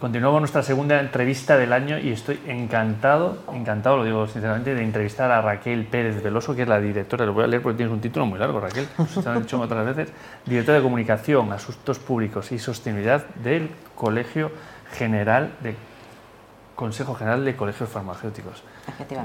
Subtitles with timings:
[0.00, 5.30] Continuamos nuestra segunda entrevista del año y estoy encantado, encantado, lo digo sinceramente, de entrevistar
[5.30, 8.00] a Raquel Pérez Veloso, que es la directora, lo voy a leer porque tienes un
[8.00, 10.10] título muy largo, Raquel, se lo han dicho otras veces,
[10.46, 14.50] directora de Comunicación, Asuntos Públicos y Sostenibilidad del Colegio
[14.92, 15.76] General de
[16.74, 18.62] Consejo General de Colegios Farmacéuticos.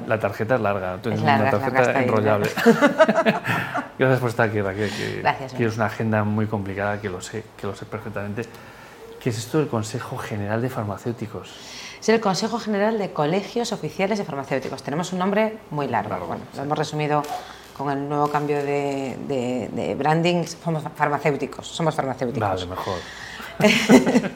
[0.08, 2.50] La tarjeta es larga, es una tarjeta enrollable.
[3.98, 4.90] Gracias por estar aquí, Raquel.
[4.90, 5.54] Que Gracias.
[5.54, 8.42] Tienes una agenda muy complicada, que lo sé, que lo sé perfectamente.
[9.26, 11.50] ¿Qué es esto del Consejo General de Farmacéuticos?
[12.00, 14.84] Es el Consejo General de Colegios Oficiales de Farmacéuticos.
[14.84, 16.28] Tenemos un nombre muy largo.
[16.28, 17.24] bueno, lo hemos resumido
[17.76, 19.18] con el nuevo cambio de,
[19.74, 20.44] de, branding.
[20.46, 21.66] Somos farmacéuticos.
[21.66, 22.48] Somos farmacéuticos.
[22.48, 23.00] Vale, mejor.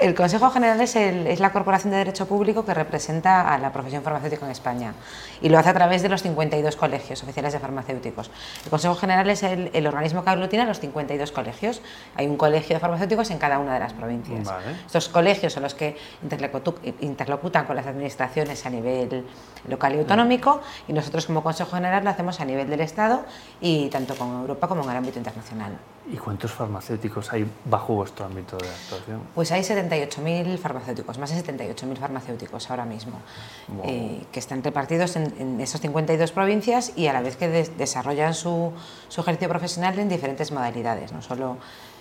[0.00, 4.46] el Consejo General es, la corporación de derecho público que representa a la profesión farmacéutica
[4.46, 4.94] en España
[5.42, 8.30] y lo hace a través de los 52 colegios oficiales de farmacéuticos.
[8.64, 11.82] El Consejo General es el, organismo que aglutina los 52 colegios.
[12.16, 14.48] Hay un colegio de farmacéuticos en cada una de las provincias.
[14.86, 15.96] Estos colegios son los que
[17.00, 19.26] interlocutan con las administraciones a nivel
[19.68, 23.24] local y autonómico y nosotros como Consejo General lo hacemos a nivel del Estado
[23.60, 25.78] y tanto con Europa como en el ámbito internacional.
[26.08, 29.20] ¿Y cuántos farmacéuticos hay bajo vuestro ámbito de actuación?
[29.34, 33.20] Pues hay 78.000 farmacéuticos, más de 78.000 farmacéuticos ahora mismo,
[33.84, 38.72] eh, que están repartidos en, esas 52 provincias y a la vez que desarrollan su,
[39.08, 41.58] su, ejercicio profesional en diferentes modalidades, no solo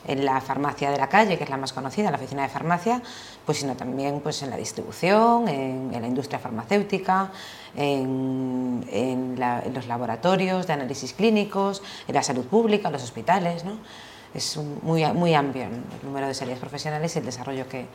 [0.08, 3.02] en la farmacia de la calle, que es la más conocida, la oficina de farmacia,
[3.46, 7.32] pues sino también pues, en la distribución, en, la industria farmacéutica,
[7.76, 9.40] en, en,
[9.74, 13.66] los laboratorios de análisis clínicos, en la salud pública, en los hospitales.
[13.66, 13.74] ¿no?
[14.34, 17.88] Es muy, muy amplio el número de salidas profesionales y el desarrollo que,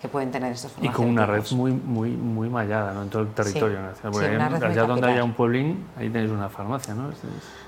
[0.00, 3.02] que pueden tener estos Y con una red muy, muy, muy mallada ¿no?
[3.02, 4.64] en todo el territorio nacional.
[4.64, 7.10] allá donde haya un pueblín, ahí tenéis una farmacia, ¿no?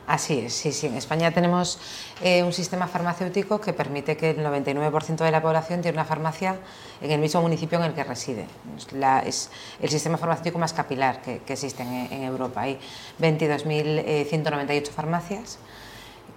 [0.06, 0.86] Así es, sí, sí.
[0.86, 1.78] En España tenemos
[2.22, 6.56] eh, un sistema farmacéutico que permite que el 99% de la población tiene una farmacia
[7.02, 8.46] en el mismo municipio en el que reside.
[9.26, 12.62] Es, el sistema farmacéutico más capilar que, existe en, Europa.
[12.62, 12.78] Hay
[13.20, 15.58] 22.198 eh, farmacias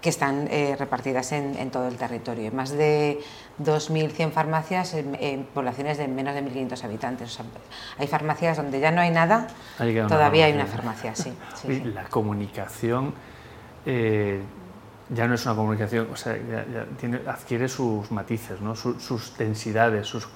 [0.06, 2.52] que están eh, repartidas en, todo el territorio.
[2.52, 3.18] Más de
[3.60, 7.40] 2.100 farmacias en, poblaciones de menos de 1.500 habitantes.
[7.98, 9.48] hay farmacias donde ya no hay nada,
[10.08, 11.34] todavía hay una farmacia, sí.
[11.86, 13.16] La comunicación
[13.84, 14.44] eh,
[15.10, 18.76] ya no es una comunicación, o sea, ya, tiene, adquiere sus matices, ¿no?
[18.76, 20.28] sus densidades, sus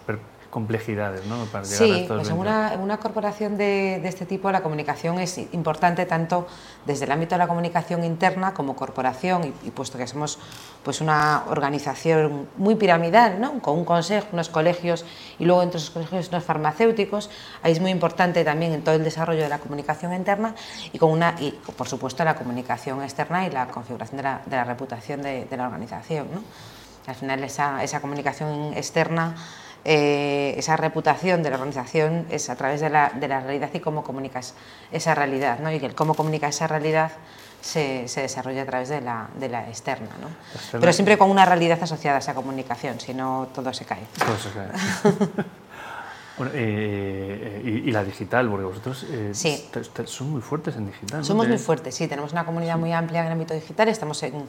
[0.50, 1.46] complejidades ¿no?
[1.46, 4.52] para llegar sí, a estos pues en una, en una, corporación de, de, este tipo
[4.52, 6.48] la comunicación es importante tanto
[6.86, 10.40] desde el ámbito de la comunicación interna como corporación y, puesto que somos
[10.84, 13.60] pues una organización muy piramidal, ¿no?
[13.60, 15.06] con un consejo, unos colegios
[15.38, 17.30] y luego entre esos colegios unos farmacéuticos,
[17.62, 20.56] ahí es muy importante también en todo el desarrollo de la comunicación interna
[20.92, 24.56] y con una y por supuesto la comunicación externa y la configuración de la, de
[24.56, 26.28] la reputación de, de, la organización.
[26.34, 26.42] ¿no?
[27.08, 29.36] Al final esa, esa comunicación externa
[29.86, 33.80] eh, esa reputación de la organización es a través de la, de la, realidad y
[33.80, 34.54] cómo comunicas
[34.92, 35.72] esa realidad, ¿no?
[35.72, 37.12] y el cómo comunicas esa realidad
[37.62, 40.28] se, se, desarrolla a través de la, de la externa, ¿no?
[40.80, 44.04] pero siempre con una realidad asociada a esa comunicación, si no todo se cae.
[44.18, 45.46] Todo se cae.
[46.54, 49.34] Eh, y, la digital, porque vosotros eh,
[50.06, 51.26] son muy fuertes en digital.
[51.26, 54.48] Somos muy fuertes, sí, tenemos una comunidad muy amplia en el ámbito digital, estamos en,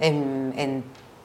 [0.00, 0.84] en, en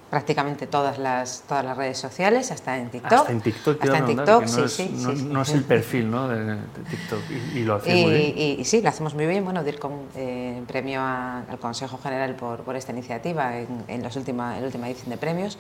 [0.10, 3.12] prácticamente todas las, todas las redes sociales, hasta en TikTok.
[3.12, 5.64] Hasta en TikTok, hasta en TikTok no, sí, es, sí, no, sí, no es el
[5.64, 6.28] perfil ¿no?
[6.28, 6.58] de,
[6.90, 7.20] TikTok
[7.56, 8.34] y, lo hacemos muy bien.
[8.38, 9.44] Y, y, sí, lo hacemos muy bien.
[9.44, 14.04] Bueno, dir con eh, premio a, al Consejo General por, por esta iniciativa en, en,
[14.04, 15.58] los última, en la última edición de premios.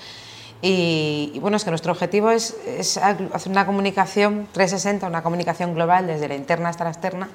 [0.61, 5.73] Y, y, bueno, es que nuestro objetivo es, es, hacer una comunicación 360, una comunicación
[5.73, 7.29] global desde la interna hasta la externa.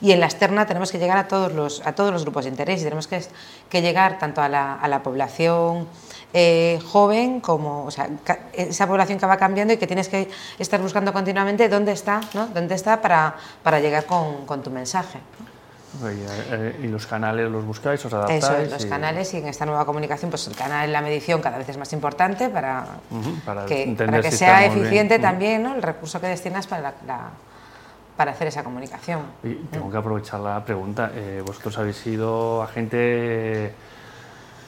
[0.00, 2.50] Y en la externa tenemos que llegar a todos los, a todos los grupos de
[2.50, 3.22] interés y tenemos que,
[3.68, 5.86] que llegar tanto a la, a la población
[6.32, 8.08] eh, joven como o sea,
[8.52, 12.46] esa población que va cambiando y que tienes que estar buscando continuamente dónde está, ¿no?
[12.48, 15.18] dónde está para, para llegar con, con, tu mensaje.
[16.04, 18.44] Eh, y los canales los buscáis, os adaptáis.
[18.44, 21.58] Eso, los canales y en esta nueva comunicación, pues el canal en la medición cada
[21.58, 22.86] vez es más importante para,
[23.44, 25.74] para que, para que sea eficiente también ¿no?
[25.74, 27.30] el recurso que destinas para la,
[28.16, 29.20] para hacer esa comunicación.
[29.42, 31.10] Y tengo que aprovechar la pregunta.
[31.14, 33.74] Eh, vosotros habéis sido agente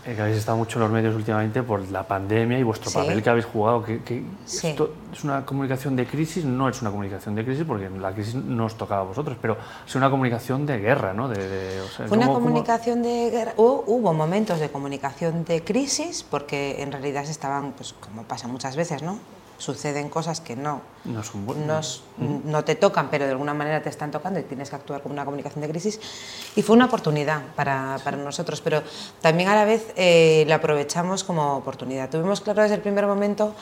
[0.05, 3.31] que habéis estado mucho en los medios últimamente por la pandemia y vuestro papel que
[3.31, 3.83] habéis jugado.
[3.83, 8.13] Que, esto es una comunicación de crisis, no es una comunicación de crisis porque la
[8.13, 9.57] crisis no os tocaba a vosotros, pero
[9.87, 11.29] es una comunicación de guerra, ¿no?
[11.29, 13.55] De, Fue una comunicación de guerra.
[13.57, 19.03] Hubo, momentos de comunicación de crisis porque en realidad estaban, pues como pasa muchas veces,
[19.03, 19.19] ¿no?
[19.59, 21.47] Suceden cosas que no, no, son
[22.45, 25.15] no, te tocan, pero de alguna manera te están tocando y tienes que actuar como
[25.15, 26.01] una comunicación de crisis.
[26.57, 28.83] Y fue una oportunidad para, para nosotros, pero
[29.21, 32.11] también a la vez eh, la aprovechamos como oportunidad.
[32.11, 33.55] Tuvimos claro desde el primer momento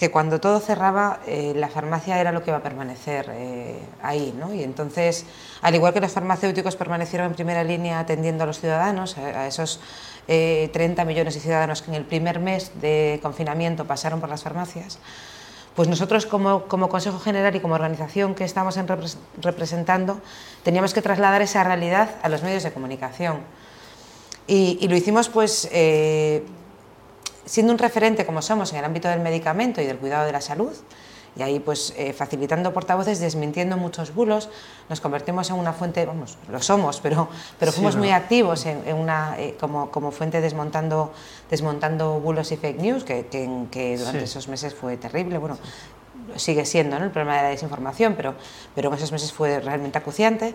[0.00, 4.34] que cuando todo cerraba, eh, la farmacia era lo que iba a permanecer eh, ahí.
[4.34, 4.54] ¿no?
[4.54, 5.26] Y entonces,
[5.60, 9.78] al igual que los farmacéuticos permanecieron en primera línea atendiendo a los ciudadanos, a, esos
[10.72, 14.98] 30 millones de ciudadanos que en el primer mes de confinamiento pasaron por las farmacias,
[15.74, 18.86] pues nosotros como, Consejo General y como organización que estamos en
[19.40, 20.20] representando,
[20.62, 23.40] teníamos que trasladar esa realidad a los medios de comunicación.
[24.46, 26.44] Y, y lo hicimos pues eh,
[27.44, 30.40] siendo un referente como somos en el ámbito del medicamento y del cuidado de la
[30.40, 30.72] salud,
[31.36, 34.48] y ahí pues eh, facilitando portavoces, desmintiendo muchos bulos,
[34.88, 37.28] nos convertimos en una fuente, vamos, lo somos, pero,
[37.58, 41.12] pero fuimos muy activos en, una, eh, como, como, fuente desmontando,
[41.48, 45.38] desmontando bulos y fake news, que, que, durante esos meses fue terrible.
[45.38, 45.58] Bueno,
[46.36, 47.04] sigue siendo ¿no?
[47.04, 48.34] el problema de la desinformación, pero,
[48.74, 50.54] pero en esos meses fue realmente acuciante.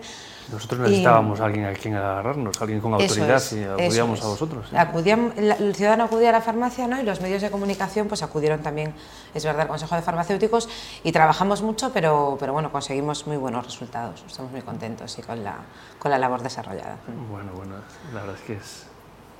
[0.50, 4.68] Nosotros necesitábamos a alguien a quien agarrarnos, alguien con autoridad y acudíamos a vosotros.
[4.72, 7.00] el ciudadano acudía a la farmacia ¿no?
[7.00, 8.94] y los medios de comunicación pues acudieron también,
[9.34, 10.68] es verdad, al Consejo de Farmacéuticos
[11.02, 14.24] y trabajamos mucho, pero, pero bueno, conseguimos muy buenos resultados.
[14.26, 15.56] Estamos muy contentos y con la,
[15.98, 16.98] con la labor desarrollada.
[17.30, 17.74] Bueno, bueno,
[18.14, 18.86] la verdad es que es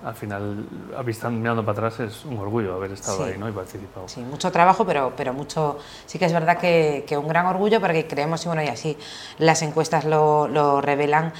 [0.04, 0.66] al final,
[1.32, 3.48] mirando para atrás, es un orgullo haber estado ahí ¿no?
[3.48, 4.08] y participado.
[4.08, 7.80] Sí, mucho trabajo, pero, pero mucho, sí que es verdad que, que un gran orgullo
[7.80, 8.96] porque creemos, y bueno, y así
[9.38, 11.32] las encuestas lo, lo, revelan,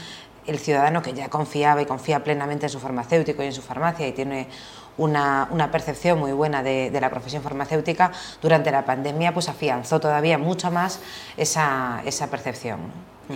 [0.47, 4.07] el ciudadano que ya confiaba y confía plenamente en su farmacéutico y en su farmacia
[4.07, 4.49] y tiene
[4.97, 10.01] una, una percepción muy buena de, de, la profesión farmacéutica, durante la pandemia pues afianzó
[10.01, 11.01] todavía mucho más
[11.37, 12.79] esa, esa percepción.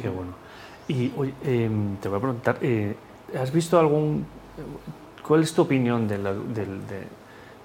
[0.00, 0.32] Qué bueno.
[0.88, 2.96] Y hoy em, te voy a preguntar, eh,
[3.40, 4.26] ¿has visto algún
[5.30, 6.24] ¿Cuál es tu opinión del,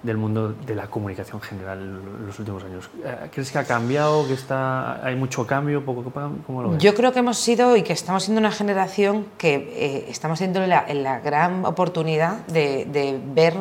[0.04, 2.88] del, mundo de la comunicación general en los últimos años?
[3.04, 6.04] Eh, ¿Crees que ha cambiado, que está, hay mucho cambio, poco
[6.46, 6.78] ¿Cómo lo ves?
[6.80, 10.64] Yo creo que hemos sido y que estamos siendo una generación que eh, estamos teniendo
[10.64, 13.54] la, la, gran oportunidad de, ver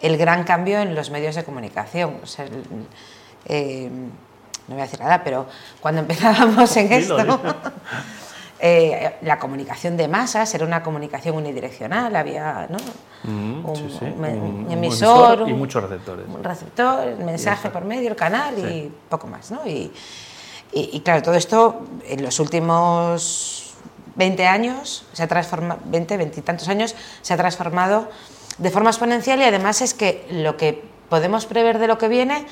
[0.00, 2.18] el gran cambio en los medios de comunicación.
[3.46, 3.90] Eh,
[4.68, 5.46] no voy a decir nada, pero
[5.80, 7.16] cuando empezábamos en esto,
[8.64, 12.78] Eh, la comunicación de masas era una comunicación unidireccional, había ¿no?
[13.24, 16.26] Mm, un, emisor, y muchos receptores.
[16.28, 19.50] Un receptor, el mensaje por medio, el canal y poco más.
[19.50, 19.66] ¿no?
[19.66, 19.90] Y,
[20.72, 23.74] y, claro, todo esto en los últimos
[24.14, 28.10] 20 años, se ha transformado, 20, 20 y tantos años, se ha transformado
[28.58, 32.46] de forma exponencial y además es que lo que podemos prever de lo que viene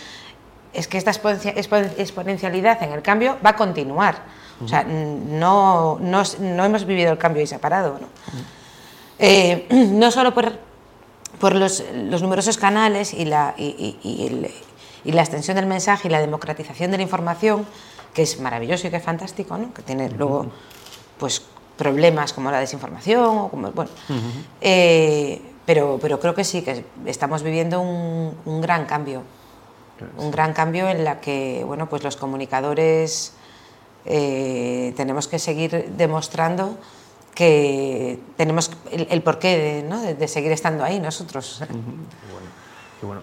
[0.73, 4.50] es que esta exponencialidad en el cambio va a continuar.
[4.63, 7.99] O sea, no, no, no, hemos vivido el cambio y se ha parado.
[8.01, 8.07] ¿no?
[9.19, 10.53] Eh, no solo por,
[11.39, 14.51] por los, los, numerosos canales y la, y, y, el,
[15.05, 17.67] y, la extensión del mensaje y la democratización de la información,
[18.13, 19.73] que es maravilloso y que es fantástico, ¿no?
[19.73, 20.47] que tiene luego
[21.19, 21.43] pues,
[21.77, 23.91] problemas como la desinformación, o como, bueno,
[24.61, 29.23] eh, pero, pero creo que sí, que estamos viviendo un, un gran cambio.
[30.17, 33.35] Un gran cambio en la que bueno, pues los comunicadores
[34.05, 36.79] eh, tenemos que seguir demostrando
[37.35, 39.85] que tenemos el, porqué
[40.19, 41.63] de, seguir estando ahí nosotros.
[43.03, 43.23] bueno,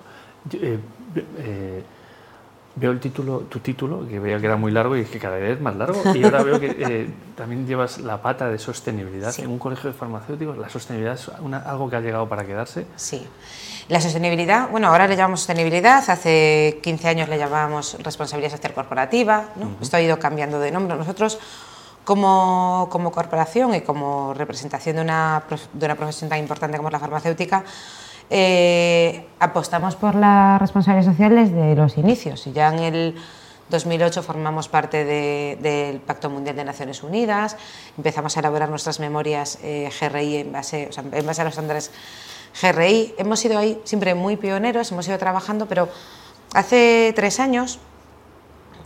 [0.54, 0.80] eh,
[1.40, 1.84] eh,
[2.80, 5.58] veo el título, tu título, que veía que era muy largo y que cada vez
[5.58, 9.58] es más largo, y ahora veo que también llevas la pata de sostenibilidad en un
[9.58, 10.58] colegio de farmacéuticos.
[10.58, 11.30] ¿La sostenibilidad es
[11.66, 12.86] algo que ha llegado para quedarse?
[12.96, 13.26] Sí.
[13.90, 19.46] La sostenibilidad, bueno, ahora le llamamos sostenibilidad, hace 15 años le llamábamos responsabilidad social corporativa,
[19.82, 20.98] esto ha ido cambiando de nombre.
[20.98, 21.40] Nosotros,
[22.04, 26.94] como, como corporación y como representación de una, de una profesión tan importante como es
[26.94, 27.64] la farmacéutica,
[28.30, 32.46] eh, apostamos por la responsabilidad social desde los inicios.
[32.48, 33.16] Y ya en el
[33.70, 37.58] 2008 formamos parte del Pacto Mundial de Naciones Unidas,
[37.98, 41.92] empezamos a elaborar nuestras memorias eh, GRI en base, a los estándares
[42.62, 43.16] GRI.
[43.18, 45.90] Hemos sido ahí siempre muy pioneros, hemos ido trabajando, pero
[46.54, 47.80] hace tres años,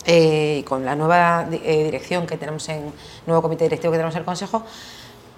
[0.06, 2.92] eh, con la nueva dirección que tenemos en
[3.28, 4.64] nuevo comité directivo que tenemos en el Consejo,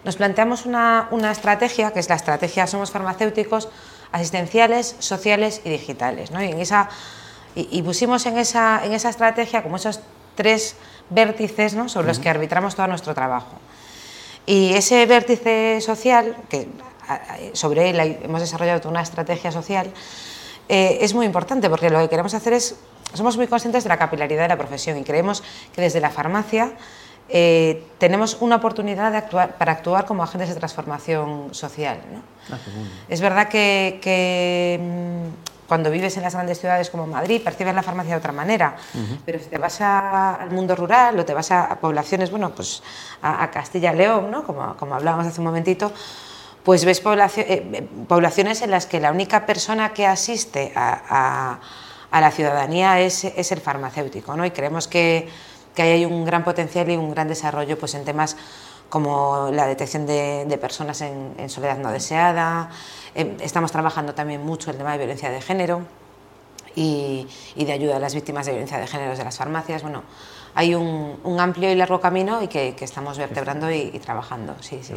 [0.06, 3.70] nos planteamos una, una, estrategia, que es la estrategia Somos Farmacéuticos,
[4.14, 6.32] asistenciales, sociales y digitales.
[6.32, 6.42] ¿no?
[6.42, 6.88] Y, en esa,
[7.56, 10.00] y, pusimos en esa, en esa estrategia como esos
[10.36, 10.78] tres
[11.10, 11.90] vértices ¿no?
[11.90, 13.58] sobre los que arbitramos todo nuestro trabajo.
[14.46, 16.68] Y ese vértice social, que
[17.54, 19.92] sobre él hemos desarrollado toda una estrategia social,
[20.70, 22.76] eh, es muy importante porque lo que queremos hacer es,
[23.14, 25.44] somos muy conscientes de la capilaridad de la profesión y creemos
[25.74, 26.74] que desde la farmacia
[27.36, 31.98] eh, tenemos una oportunidad de actuar, para actuar como agentes de transformación social.
[32.14, 32.22] ¿no?
[32.56, 32.60] Ah,
[33.10, 37.82] es verdad que, que mm, cuando vives en las grandes ciudades como Madrid percibes la
[37.82, 38.76] farmacia de otra manera,
[39.26, 42.84] pero si te vas al mundo rural o te vas a, poblaciones, bueno, pues
[43.24, 44.44] a, a Castilla-León, ¿no?
[44.44, 45.92] como, como hablábamos hace un momentito,
[46.64, 47.02] pues ves
[47.38, 51.60] eh, poblaciones en las que la única persona que asiste a,
[52.14, 54.46] a la ciudadanía es, es el farmacéutico, ¿no?
[54.46, 55.28] Y creemos que,
[55.76, 58.38] que ahí hay un gran potencial y un gran desarrollo pues, en temas
[58.90, 62.70] como la detección de, personas en, soledad no deseada.
[63.16, 65.82] Eh, estamos trabajando también mucho el tema de violencia de género
[66.76, 69.82] y, de ayuda a las víctimas de violencia de género de las farmacias.
[69.82, 70.04] Bueno,
[70.54, 74.56] hay un, amplio y largo camino y que, estamos vertebrando y, trabajando.
[74.60, 74.94] Sí, sí.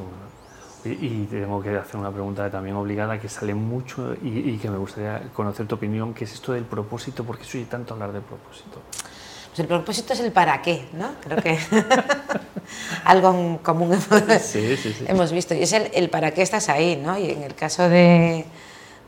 [0.84, 5.22] Y, tengo que hacer una pregunta también obligada que sale mucho y, que me gustaría
[5.32, 8.80] conocer tu opinión, que es esto del propósito, ¿por qué se tanto hablar de propósito?
[9.56, 11.12] Pues el propósito es el para qué, ¿no?
[11.22, 11.58] Creo que
[13.04, 15.04] algo en común hemos, sí, sí, sí.
[15.08, 15.54] hemos, visto.
[15.54, 17.18] Y es el, el, para qué estás ahí, ¿no?
[17.18, 18.44] Y en el caso de,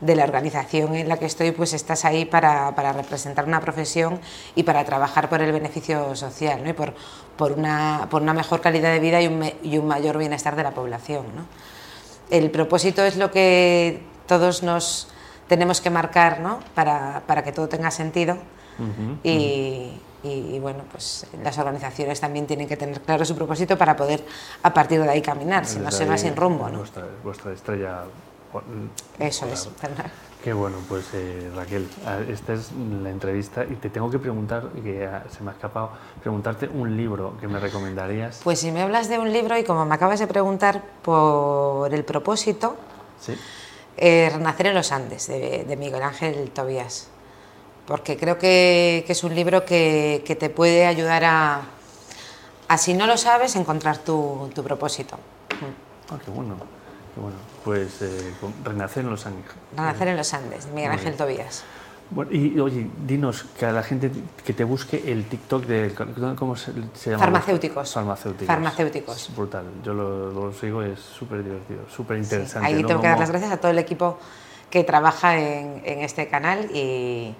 [0.01, 4.19] de la organización en la que estoy, pues estás ahí para, para, representar una profesión
[4.55, 6.71] y para trabajar por el beneficio social, ¿no?
[6.71, 6.95] Y por,
[7.37, 10.63] por, una, por una mejor calidad de vida y un, y un mayor bienestar de
[10.63, 11.45] la población, ¿no?
[12.31, 15.09] El propósito es lo que todos nos
[15.47, 16.57] tenemos que marcar, ¿no?
[16.73, 18.39] Para, para que todo tenga sentido.
[18.79, 23.01] Uh -huh, y, uh -huh y, y, bueno, pues las organizaciones también tienen que tener
[23.01, 24.23] claro su propósito para poder
[24.63, 26.69] a partir de ahí caminar, si no se va sin rumbo.
[26.69, 26.79] ¿no?
[26.79, 28.03] Vuestra, vuestra estrella.
[29.19, 29.53] Eso claro.
[29.53, 29.69] es.
[30.43, 31.87] Qué bueno, pues eh, Raquel,
[32.29, 36.67] esta es la entrevista y te tengo que preguntar, que se me ha escapado, preguntarte
[36.67, 38.39] un libro que me recomendarías.
[38.43, 42.05] Pues si me hablas de un libro y como me acabas de preguntar por el
[42.05, 42.77] propósito,
[43.19, 43.37] ¿Sí?
[43.97, 47.09] eh, Renacer en los Andes, de, de Miguel Ángel Tobías
[47.89, 51.61] porque creo que, que es un libro que, que, te puede ayudar a,
[52.67, 55.17] a, si no lo sabes, encontrar tu, tu propósito.
[56.11, 56.55] Ah, qué bueno,
[57.15, 57.37] qué bueno.
[57.65, 58.31] Pues eh,
[58.63, 59.43] Renacer en los Andes.
[59.75, 61.63] Renacer en los Andes, de Miguel Ángel Tobías.
[62.11, 64.11] Bueno, y oye, dinos que a la gente
[64.45, 65.95] que te busque el TikTok de
[66.37, 71.43] cómo se, se llama farmacéuticos farmacéuticos farmacéuticos es brutal yo lo, lo sigo es súper
[71.43, 72.87] divertido súper interesante sí, ahí ¿no?
[72.87, 74.17] tengo que dar las gracias a todo el equipo
[74.71, 77.35] que trabaja en, en este canal y,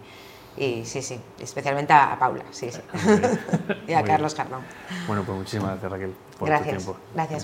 [0.60, 2.82] y sí, sí, especialmente a, Paula, sí, sí.
[3.88, 4.62] y a Carlos Carnón.
[5.08, 6.78] Bueno, pues muchísimas gracias Raquel por gracias.
[6.78, 7.02] tu tiempo.
[7.14, 7.44] Gracias.